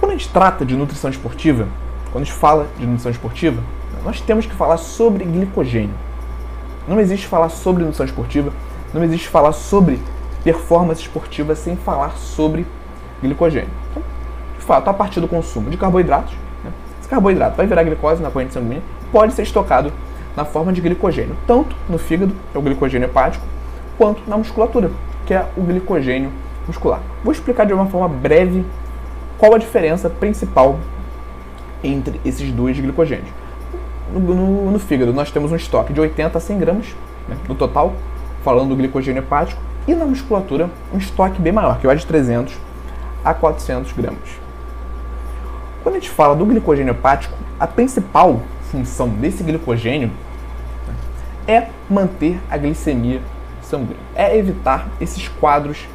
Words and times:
Quando 0.00 0.10
a 0.10 0.10
gente 0.10 0.28
trata 0.30 0.64
de 0.64 0.74
nutrição 0.74 1.08
esportiva, 1.08 1.68
quando 2.10 2.22
a 2.22 2.24
gente 2.24 2.32
fala 2.32 2.66
de 2.76 2.84
nutrição 2.84 3.12
esportiva, 3.12 3.62
nós 4.04 4.20
temos 4.20 4.44
que 4.44 4.54
falar 4.54 4.76
sobre 4.76 5.24
glicogênio. 5.24 5.94
Não 6.88 6.98
existe 6.98 7.28
falar 7.28 7.48
sobre 7.48 7.84
nutrição 7.84 8.06
esportiva, 8.06 8.52
não 8.92 9.04
existe 9.04 9.28
falar 9.28 9.52
sobre 9.52 10.00
performance 10.42 11.02
esportiva 11.02 11.54
sem 11.54 11.76
falar 11.76 12.16
sobre 12.16 12.66
glicogênio. 13.22 13.70
Então, 13.92 14.02
de 14.58 14.64
fato, 14.64 14.90
a 14.90 14.94
partir 14.94 15.20
do 15.20 15.28
consumo 15.28 15.70
de 15.70 15.76
carboidratos, 15.76 16.34
né, 16.64 16.72
esse 16.98 17.08
carboidrato 17.08 17.56
vai 17.56 17.66
virar 17.66 17.84
glicose 17.84 18.20
na 18.20 18.32
corrente 18.32 18.52
sanguínea, 18.52 18.82
pode 19.12 19.32
ser 19.32 19.42
estocado 19.42 19.92
na 20.36 20.44
forma 20.44 20.72
de 20.72 20.80
glicogênio, 20.80 21.34
tanto 21.46 21.74
no 21.88 21.96
fígado, 21.96 22.34
é 22.54 22.58
o 22.58 22.62
glicogênio 22.62 23.06
hepático, 23.06 23.44
quanto 23.96 24.22
na 24.28 24.36
musculatura, 24.36 24.90
que 25.24 25.32
é 25.32 25.46
o 25.56 25.62
glicogênio 25.62 26.30
muscular. 26.66 27.00
Vou 27.24 27.32
explicar 27.32 27.64
de 27.64 27.72
uma 27.72 27.86
forma 27.86 28.08
breve 28.08 28.64
qual 29.38 29.54
a 29.54 29.58
diferença 29.58 30.10
principal 30.10 30.78
entre 31.82 32.20
esses 32.24 32.52
dois 32.52 32.78
glicogênios. 32.78 33.28
No, 34.12 34.20
no, 34.20 34.70
no 34.70 34.78
fígado, 34.78 35.12
nós 35.12 35.30
temos 35.30 35.50
um 35.50 35.56
estoque 35.56 35.92
de 35.92 36.00
80 36.00 36.36
a 36.36 36.40
100 36.40 36.58
gramas 36.58 36.86
né, 37.28 37.36
no 37.48 37.54
total, 37.54 37.94
falando 38.44 38.68
do 38.68 38.76
glicogênio 38.76 39.22
hepático, 39.22 39.60
e 39.88 39.94
na 39.94 40.04
musculatura, 40.04 40.68
um 40.92 40.98
estoque 40.98 41.40
bem 41.40 41.52
maior, 41.52 41.78
que 41.78 41.86
vai 41.86 41.96
de 41.96 42.04
300 42.04 42.54
a 43.24 43.32
400 43.32 43.92
gramas. 43.92 44.46
Quando 45.82 45.96
a 45.96 45.98
gente 45.98 46.10
fala 46.10 46.34
do 46.34 46.44
glicogênio 46.44 46.90
hepático, 46.90 47.36
a 47.58 47.66
principal 47.66 48.40
função 48.70 49.08
desse 49.08 49.42
glicogênio 49.42 50.10
é 51.46 51.68
manter 51.88 52.40
a 52.50 52.56
glicemia 52.56 53.20
sanguínea, 53.62 53.96
é 54.14 54.36
evitar 54.36 54.88
esses 55.00 55.28
quadros 55.28 55.86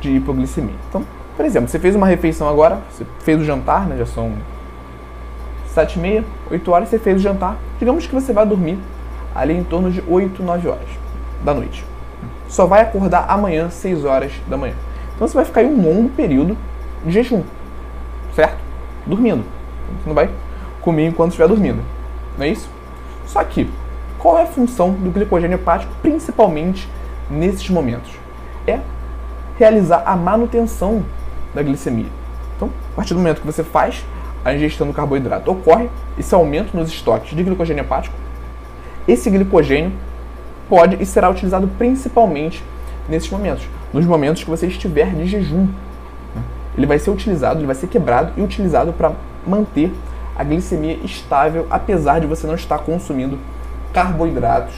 de 0.00 0.10
hipoglicemia. 0.10 0.74
Então, 0.88 1.04
por 1.36 1.44
exemplo, 1.44 1.68
você 1.68 1.78
fez 1.78 1.94
uma 1.94 2.06
refeição 2.06 2.48
agora, 2.48 2.80
você 2.90 3.04
fez 3.20 3.40
o 3.40 3.44
jantar, 3.44 3.86
né, 3.86 3.96
já 3.96 4.06
são 4.06 4.32
7 5.68 5.98
e 5.98 5.98
meia, 5.98 6.24
8 6.50 6.72
horas, 6.72 6.88
você 6.88 6.98
fez 6.98 7.16
o 7.16 7.20
jantar. 7.20 7.56
Digamos 7.78 8.06
que 8.06 8.14
você 8.14 8.32
vai 8.32 8.46
dormir 8.46 8.78
ali 9.34 9.54
em 9.54 9.64
torno 9.64 9.90
de 9.90 10.02
8, 10.08 10.42
9 10.42 10.68
horas 10.68 10.88
da 11.44 11.52
noite. 11.52 11.84
Só 12.48 12.64
vai 12.64 12.80
acordar 12.80 13.26
amanhã, 13.28 13.68
6 13.68 14.04
horas 14.04 14.32
da 14.48 14.56
manhã. 14.56 14.74
Então 15.14 15.28
você 15.28 15.34
vai 15.34 15.44
ficar 15.44 15.62
em 15.62 15.66
um 15.66 15.82
longo 15.82 16.08
período 16.10 16.56
de 17.04 17.12
jejum, 17.12 17.42
certo? 18.34 18.58
Dormindo. 19.06 19.44
Você 20.00 20.08
não 20.08 20.14
vai 20.14 20.30
comer 20.80 21.06
enquanto 21.08 21.30
estiver 21.30 21.48
dormindo. 21.48 21.82
Não 22.38 22.44
é 22.44 22.48
isso? 22.48 22.68
Só 23.26 23.42
que, 23.44 23.68
qual 24.18 24.38
é 24.38 24.42
a 24.42 24.46
função 24.46 24.92
do 24.92 25.10
glicogênio 25.10 25.56
hepático, 25.56 25.92
principalmente 26.02 26.88
nesses 27.30 27.68
momentos? 27.70 28.12
É 28.66 28.80
realizar 29.58 30.02
a 30.04 30.16
manutenção 30.16 31.04
da 31.54 31.62
glicemia. 31.62 32.06
Então, 32.56 32.70
a 32.92 32.96
partir 32.96 33.14
do 33.14 33.20
momento 33.20 33.40
que 33.40 33.46
você 33.46 33.62
faz 33.62 34.04
a 34.44 34.54
ingestão 34.54 34.86
do 34.86 34.92
carboidrato, 34.92 35.50
ocorre 35.50 35.88
esse 36.18 36.34
aumento 36.34 36.76
nos 36.76 36.88
estoques 36.88 37.36
de 37.36 37.42
glicogênio 37.42 37.82
hepático. 37.82 38.14
Esse 39.08 39.30
glicogênio 39.30 39.92
pode 40.68 41.00
e 41.00 41.06
será 41.06 41.30
utilizado 41.30 41.68
principalmente 41.78 42.62
nesses 43.08 43.30
momentos, 43.30 43.68
nos 43.92 44.04
momentos 44.04 44.42
que 44.42 44.50
você 44.50 44.66
estiver 44.66 45.14
de 45.14 45.26
jejum. 45.26 45.68
Ele 46.76 46.86
vai 46.86 46.98
ser 46.98 47.10
utilizado, 47.10 47.60
ele 47.60 47.66
vai 47.66 47.74
ser 47.74 47.86
quebrado 47.86 48.32
e 48.36 48.42
utilizado 48.42 48.92
para 48.92 49.12
manter 49.46 49.92
a 50.36 50.44
glicemia 50.44 50.98
estável, 51.04 51.66
apesar 51.70 52.20
de 52.20 52.26
você 52.26 52.46
não 52.46 52.54
estar 52.54 52.78
consumindo 52.78 53.38
carboidratos 53.96 54.74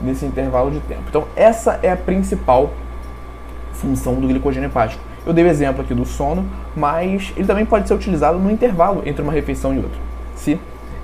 nesse 0.00 0.24
intervalo 0.24 0.70
de 0.70 0.78
tempo. 0.78 1.02
Então, 1.08 1.26
essa 1.34 1.80
é 1.82 1.90
a 1.90 1.96
principal 1.96 2.70
função 3.72 4.14
do 4.14 4.28
glicogênio 4.28 4.68
hepático. 4.68 5.02
Eu 5.26 5.32
dei 5.32 5.44
o 5.44 5.48
exemplo 5.48 5.82
aqui 5.82 5.92
do 5.92 6.04
sono, 6.04 6.46
mas 6.76 7.32
ele 7.36 7.44
também 7.44 7.66
pode 7.66 7.88
ser 7.88 7.94
utilizado 7.94 8.38
no 8.38 8.48
intervalo 8.48 9.02
entre 9.04 9.20
uma 9.20 9.32
refeição 9.32 9.74
e 9.74 9.78
outra, 9.78 9.98
se 10.36 10.60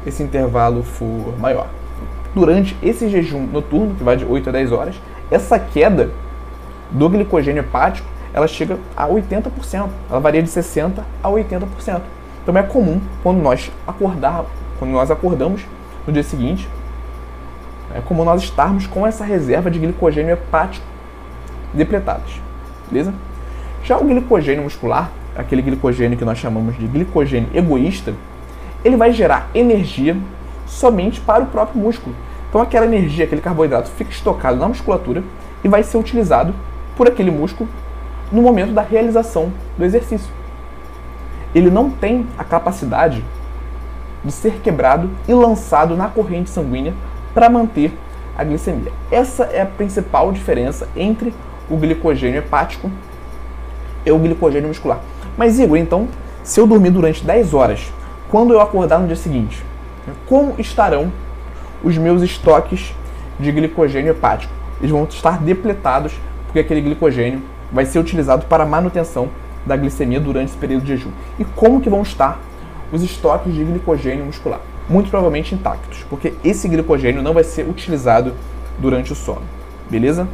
esse 0.06 0.22
intervalo 0.22 0.84
for 0.84 1.36
maior. 1.36 1.66
Durante 2.32 2.76
esse 2.80 3.08
jejum 3.08 3.48
noturno, 3.48 3.96
que 3.96 4.04
vai 4.04 4.16
de 4.16 4.24
8 4.24 4.50
a 4.50 4.52
10 4.52 4.70
horas, 4.70 4.94
essa 5.28 5.58
queda 5.58 6.12
do 6.92 7.08
glicogênio 7.08 7.58
hepático, 7.60 8.06
ela 8.32 8.46
chega 8.46 8.78
a 8.96 9.08
80%. 9.08 9.88
Ela 10.08 10.20
varia 10.20 10.44
de 10.44 10.48
60 10.48 11.04
a 11.20 11.28
80%. 11.28 12.02
Então 12.40 12.56
é 12.56 12.62
comum 12.62 13.00
quando 13.20 13.42
nós 13.42 13.72
acordar, 13.84 14.44
quando 14.78 14.92
nós 14.92 15.10
acordamos 15.10 15.62
no 16.06 16.12
dia 16.12 16.22
seguinte, 16.22 16.68
é 17.94 18.00
comum 18.00 18.24
nós 18.24 18.42
estarmos 18.42 18.86
com 18.86 19.06
essa 19.06 19.24
reserva 19.24 19.70
de 19.70 19.78
glicogênio 19.78 20.32
hepático 20.32 20.86
depletadas. 21.72 22.40
Beleza? 22.90 23.14
Já 23.82 23.96
o 23.96 24.04
glicogênio 24.04 24.62
muscular, 24.62 25.10
aquele 25.36 25.62
glicogênio 25.62 26.18
que 26.18 26.24
nós 26.24 26.38
chamamos 26.38 26.76
de 26.76 26.86
glicogênio 26.86 27.48
egoísta, 27.54 28.14
ele 28.84 28.96
vai 28.96 29.12
gerar 29.12 29.48
energia 29.54 30.16
somente 30.66 31.20
para 31.20 31.42
o 31.42 31.46
próprio 31.46 31.80
músculo. 31.80 32.14
Então 32.48 32.60
aquela 32.60 32.86
energia, 32.86 33.24
aquele 33.24 33.40
carboidrato 33.40 33.90
fica 33.90 34.10
estocado 34.10 34.58
na 34.58 34.68
musculatura 34.68 35.22
e 35.62 35.68
vai 35.68 35.82
ser 35.82 35.98
utilizado 35.98 36.54
por 36.96 37.06
aquele 37.06 37.30
músculo 37.30 37.68
no 38.30 38.42
momento 38.42 38.72
da 38.72 38.82
realização 38.82 39.52
do 39.76 39.84
exercício. 39.84 40.30
Ele 41.54 41.70
não 41.70 41.90
tem 41.90 42.26
a 42.36 42.44
capacidade 42.44 43.24
de 44.24 44.32
ser 44.32 44.60
quebrado 44.62 45.08
e 45.26 45.32
lançado 45.32 45.96
na 45.96 46.08
corrente 46.08 46.50
sanguínea 46.50 46.92
para 47.38 47.48
manter 47.48 47.96
a 48.36 48.42
glicemia. 48.42 48.90
Essa 49.12 49.44
é 49.44 49.62
a 49.62 49.66
principal 49.66 50.32
diferença 50.32 50.88
entre 50.96 51.32
o 51.70 51.76
glicogênio 51.76 52.40
hepático 52.40 52.90
e 54.04 54.10
o 54.10 54.18
glicogênio 54.18 54.66
muscular. 54.66 54.98
Mas 55.36 55.60
Igor, 55.60 55.76
então, 55.76 56.08
se 56.42 56.58
eu 56.58 56.66
dormir 56.66 56.90
durante 56.90 57.24
10 57.24 57.54
horas, 57.54 57.92
quando 58.28 58.52
eu 58.52 58.60
acordar 58.60 58.98
no 58.98 59.06
dia 59.06 59.14
seguinte, 59.14 59.62
como 60.26 60.56
estarão 60.58 61.12
os 61.84 61.96
meus 61.96 62.22
estoques 62.22 62.92
de 63.38 63.52
glicogênio 63.52 64.10
hepático? 64.10 64.52
Eles 64.80 64.90
vão 64.90 65.04
estar 65.04 65.38
depletados 65.40 66.12
porque 66.46 66.58
aquele 66.58 66.80
glicogênio 66.80 67.40
vai 67.70 67.86
ser 67.86 68.00
utilizado 68.00 68.46
para 68.46 68.66
manutenção 68.66 69.28
da 69.64 69.76
glicemia 69.76 70.18
durante 70.18 70.48
esse 70.48 70.58
período 70.58 70.82
de 70.82 70.96
jejum. 70.96 71.12
E 71.38 71.44
como 71.44 71.80
que 71.80 71.88
vão 71.88 72.02
estar 72.02 72.40
os 72.90 73.00
estoques 73.00 73.54
de 73.54 73.62
glicogênio 73.62 74.24
muscular? 74.24 74.58
Muito 74.88 75.10
provavelmente 75.10 75.54
intactos, 75.54 76.04
porque 76.08 76.34
esse 76.42 76.66
glicogênio 76.68 77.22
não 77.22 77.34
vai 77.34 77.44
ser 77.44 77.68
utilizado 77.68 78.34
durante 78.78 79.12
o 79.12 79.14
sono. 79.14 79.42
Beleza? 79.90 80.26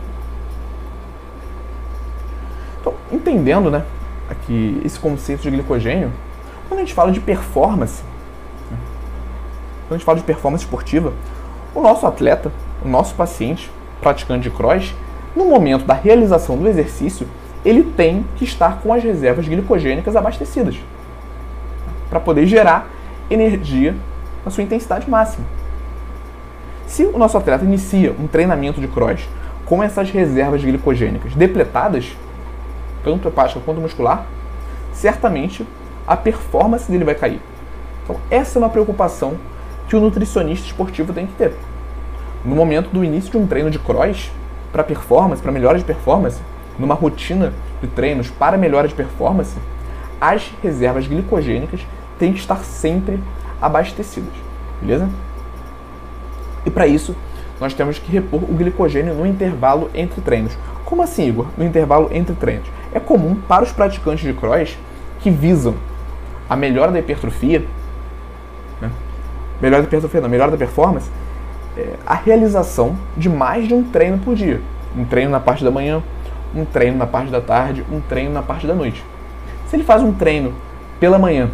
Então, 2.80 2.94
entendendo, 3.10 3.70
né, 3.70 3.84
aqui 4.28 4.80
esse 4.84 4.98
conceito 4.98 5.42
de 5.42 5.50
glicogênio, 5.50 6.12
quando 6.68 6.78
a 6.78 6.82
gente 6.82 6.94
fala 6.94 7.10
de 7.10 7.20
performance, 7.20 8.02
né, 8.70 8.78
quando 9.88 9.92
a 9.92 9.96
gente 9.96 10.04
fala 10.04 10.18
de 10.18 10.24
performance 10.24 10.64
esportiva, 10.64 11.12
o 11.74 11.80
nosso 11.80 12.06
atleta, 12.06 12.52
o 12.84 12.88
nosso 12.88 13.14
paciente, 13.14 13.70
praticante 14.00 14.42
de 14.42 14.50
cross, 14.50 14.94
no 15.34 15.46
momento 15.46 15.84
da 15.84 15.94
realização 15.94 16.56
do 16.56 16.68
exercício, 16.68 17.26
ele 17.64 17.82
tem 17.82 18.24
que 18.36 18.44
estar 18.44 18.80
com 18.80 18.92
as 18.92 19.02
reservas 19.02 19.48
glicogênicas 19.48 20.14
abastecidas 20.14 20.76
para 22.08 22.20
poder 22.20 22.46
gerar 22.46 22.88
energia 23.30 23.96
na 24.44 24.50
sua 24.50 24.64
intensidade 24.64 25.08
máxima. 25.08 25.44
Se 26.86 27.04
o 27.04 27.18
nosso 27.18 27.36
atleta 27.36 27.64
inicia 27.64 28.12
um 28.12 28.26
treinamento 28.26 28.80
de 28.80 28.88
cross 28.88 29.28
com 29.64 29.82
essas 29.82 30.10
reservas 30.10 30.62
glicogênicas 30.62 31.34
depletadas, 31.34 32.16
tanto 33.02 33.28
hepática 33.28 33.60
quanto 33.64 33.80
muscular, 33.80 34.26
certamente 34.92 35.66
a 36.06 36.16
performance 36.16 36.90
dele 36.90 37.04
vai 37.04 37.14
cair. 37.14 37.40
Então, 38.02 38.16
essa 38.30 38.58
é 38.58 38.60
uma 38.60 38.68
preocupação 38.68 39.34
que 39.88 39.96
o 39.96 40.00
nutricionista 40.00 40.66
esportivo 40.66 41.12
tem 41.12 41.26
que 41.26 41.32
ter. 41.34 41.54
No 42.44 42.54
momento 42.54 42.90
do 42.90 43.02
início 43.02 43.30
de 43.30 43.38
um 43.38 43.46
treino 43.46 43.70
de 43.70 43.78
cross, 43.78 44.30
para 44.70 44.84
performance, 44.84 45.40
para 45.40 45.52
melhora 45.52 45.78
de 45.78 45.84
performance, 45.84 46.40
numa 46.78 46.94
rotina 46.94 47.52
de 47.80 47.86
treinos 47.88 48.28
para 48.28 48.58
melhora 48.58 48.88
de 48.88 48.94
performance, 48.94 49.56
as 50.20 50.52
reservas 50.62 51.06
glicogênicas 51.06 51.80
têm 52.18 52.32
que 52.32 52.40
estar 52.40 52.58
sempre 52.58 53.20
abastecidas, 53.60 54.32
beleza? 54.80 55.08
E 56.66 56.70
para 56.70 56.86
isso, 56.86 57.14
nós 57.60 57.74
temos 57.74 57.98
que 57.98 58.10
repor 58.10 58.42
o 58.42 58.54
glicogênio 58.54 59.14
no 59.14 59.26
intervalo 59.26 59.90
entre 59.94 60.20
treinos. 60.20 60.56
Como 60.84 61.02
assim, 61.02 61.28
Igor? 61.28 61.46
No 61.56 61.64
intervalo 61.64 62.10
entre 62.12 62.34
treinos. 62.34 62.66
É 62.92 63.00
comum 63.00 63.36
para 63.48 63.64
os 63.64 63.72
praticantes 63.72 64.24
de 64.24 64.32
cross 64.32 64.76
que 65.20 65.30
visam 65.30 65.74
a 66.48 66.56
melhora 66.56 66.92
da 66.92 66.98
hipertrofia, 66.98 67.64
né? 68.80 68.90
melhora 69.60 69.82
da 69.82 69.88
hipertrofia, 69.88 70.20
não, 70.20 70.28
melhora 70.28 70.50
da 70.50 70.56
performance, 70.56 71.10
é, 71.76 71.94
a 72.06 72.14
realização 72.14 72.96
de 73.16 73.28
mais 73.28 73.66
de 73.66 73.74
um 73.74 73.82
treino 73.82 74.18
por 74.18 74.34
dia. 74.34 74.60
Um 74.96 75.04
treino 75.04 75.30
na 75.30 75.40
parte 75.40 75.64
da 75.64 75.70
manhã, 75.70 76.02
um 76.54 76.64
treino 76.64 76.96
na 76.96 77.06
parte 77.06 77.30
da 77.30 77.40
tarde, 77.40 77.84
um 77.90 78.00
treino 78.00 78.32
na 78.32 78.42
parte 78.42 78.66
da 78.66 78.74
noite. 78.74 79.04
Se 79.66 79.76
ele 79.76 79.82
faz 79.82 80.02
um 80.02 80.12
treino 80.12 80.52
pela 81.00 81.18
manhã, 81.18 81.50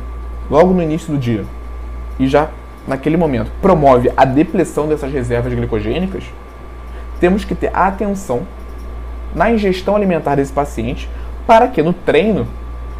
logo 0.50 0.74
no 0.74 0.82
início 0.82 1.12
do 1.12 1.18
dia, 1.18 1.44
e 2.20 2.28
já 2.28 2.50
naquele 2.86 3.16
momento 3.16 3.50
promove 3.62 4.12
a 4.14 4.24
depleção 4.24 4.86
dessas 4.86 5.10
reservas 5.10 5.52
glicogênicas, 5.54 6.24
temos 7.18 7.44
que 7.44 7.54
ter 7.54 7.70
atenção 7.74 8.42
na 9.34 9.50
ingestão 9.50 9.96
alimentar 9.96 10.34
desse 10.34 10.52
paciente 10.52 11.08
para 11.46 11.66
que 11.66 11.82
no 11.82 11.92
treino 11.92 12.46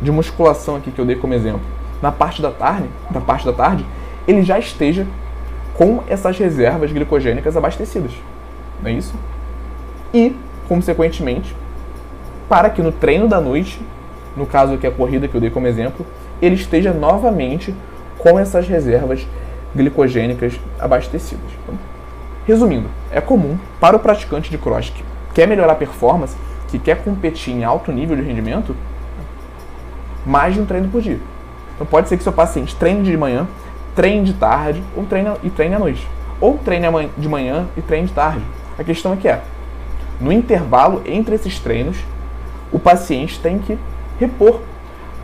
de 0.00 0.11
musculação 0.11 0.76
aqui 0.76 0.90
que 0.90 0.99
eu 0.99 1.05
dei 1.05 1.17
como 1.17 1.34
exemplo, 1.34 1.61
na 2.00 2.11
parte 2.11 2.40
da 2.40 2.50
tarde, 2.50 2.88
da 3.11 3.20
parte 3.20 3.44
da 3.44 3.52
tarde, 3.52 3.84
ele 4.26 4.43
já 4.43 4.58
esteja 4.58 5.06
com 5.75 6.02
essas 6.08 6.38
reservas 6.38 6.90
glicogênicas 6.90 7.56
abastecidas. 7.56 8.12
Não 8.82 8.90
é 8.90 8.94
isso? 8.94 9.14
E, 10.14 10.34
consequentemente, 10.66 11.55
para 12.49 12.70
que 12.70 12.81
no 12.81 12.90
treino 12.90 13.28
da 13.28 13.40
noite, 13.40 13.81
no 14.34 14.46
caso 14.46 14.75
aqui 14.75 14.87
a 14.87 14.90
corrida 14.90 15.28
que 15.28 15.34
eu 15.34 15.40
dei 15.40 15.50
como 15.50 15.66
exemplo, 15.66 16.06
ele 16.40 16.55
esteja 16.55 16.93
novamente 16.93 17.75
com 18.20 18.38
essas 18.38 18.69
reservas 18.69 19.26
glicogênicas 19.75 20.58
abastecidas. 20.78 21.44
Então, 21.62 21.78
resumindo, 22.46 22.88
é 23.11 23.20
comum 23.20 23.58
para 23.81 23.96
o 23.96 24.00
praticante 24.00 24.50
de 24.50 24.58
cross 24.58 24.90
que 24.90 25.05
quer 25.34 25.46
melhorar 25.46 25.72
a 25.72 25.76
performance, 25.76 26.37
que 26.69 26.78
quer 26.78 27.02
competir 27.02 27.55
em 27.55 27.64
alto 27.64 27.90
nível 27.90 28.17
de 28.17 28.22
rendimento, 28.22 28.76
mais 30.25 30.55
de 30.55 30.61
um 30.61 30.67
treino 30.67 30.88
por 30.88 31.00
dia. 31.00 31.19
Então 31.75 31.87
pode 31.87 32.08
ser 32.08 32.17
que 32.17 32.22
seu 32.22 32.32
paciente 32.32 32.76
treine 32.76 33.02
de 33.02 33.17
manhã, 33.17 33.49
treine 33.94 34.25
de 34.25 34.34
tarde 34.34 34.82
ou 34.96 35.05
treine 35.06 35.31
e 35.43 35.50
treine 35.50 35.75
à 35.75 35.78
noite. 35.78 36.06
Ou 36.40 36.58
treine 36.58 36.87
de 37.16 37.28
manhã 37.28 37.66
e 37.76 37.82
treine 37.82 38.06
de 38.06 38.12
tarde. 38.12 38.43
A 38.78 38.84
questão 38.84 39.12
é 39.12 39.16
que 39.16 39.28
é, 39.28 39.40
no 40.20 40.31
intervalo 40.32 41.02
entre 41.06 41.34
esses 41.34 41.58
treinos, 41.58 41.96
o 42.73 42.78
paciente 42.78 43.40
tem 43.40 43.58
que 43.58 43.78
repor 44.19 44.61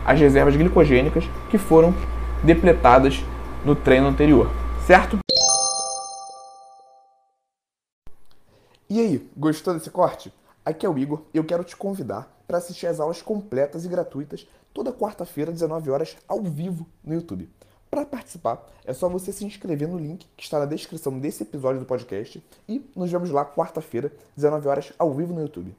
as 0.05 0.19
reservas 0.19 0.55
glicogênicas 0.55 1.23
que 1.49 1.57
foram 1.57 1.93
depletadas 2.43 3.23
no 3.65 3.75
treino 3.75 4.07
anterior, 4.07 4.49
certo? 4.85 5.17
E 8.89 8.99
aí, 8.99 9.29
gostou 9.35 9.73
desse 9.73 9.89
corte? 9.89 10.33
Aqui 10.63 10.85
é 10.85 10.89
o 10.89 10.97
Igor 10.97 11.23
e 11.33 11.37
eu 11.37 11.43
quero 11.43 11.63
te 11.63 11.75
convidar 11.75 12.33
para 12.47 12.57
assistir 12.57 12.87
às 12.87 12.99
aulas 12.99 13.21
completas 13.21 13.85
e 13.85 13.89
gratuitas 13.89 14.47
toda 14.73 14.93
quarta-feira, 14.93 15.51
19 15.51 15.89
horas, 15.89 16.15
ao 16.27 16.41
vivo 16.41 16.87
no 17.03 17.13
YouTube. 17.13 17.49
Para 17.89 18.05
participar, 18.05 18.65
é 18.85 18.93
só 18.93 19.09
você 19.09 19.31
se 19.31 19.45
inscrever 19.45 19.87
no 19.87 19.97
link 19.97 20.25
que 20.35 20.43
está 20.43 20.59
na 20.59 20.65
descrição 20.65 21.17
desse 21.19 21.43
episódio 21.43 21.79
do 21.79 21.85
podcast 21.85 22.43
e 22.67 22.85
nos 22.95 23.11
vemos 23.11 23.29
lá 23.29 23.45
quarta-feira, 23.45 24.11
19 24.35 24.67
horas, 24.67 24.93
ao 24.99 25.13
vivo 25.13 25.33
no 25.33 25.41
YouTube. 25.41 25.75